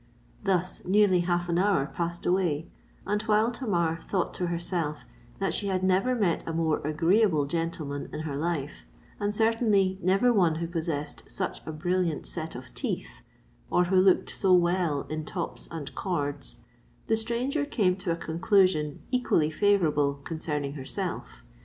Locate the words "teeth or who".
12.73-13.95